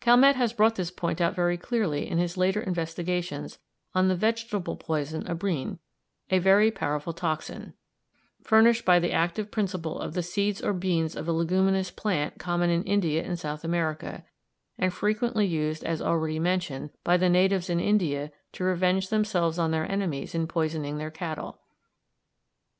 [0.00, 3.60] Calmette has brought this point out very clearly in his later investigations
[3.94, 5.78] on the vegetable poison abrine,
[6.30, 7.74] a very powerful toxin,
[8.42, 12.70] furnished by the active principle of the seeds or beans of a leguminous plant common
[12.70, 14.24] in India and South America,
[14.78, 19.70] and frequently used, as already mentioned, by the natives in India to revenge themselves on
[19.70, 21.60] their enemies in poisoning their cattle.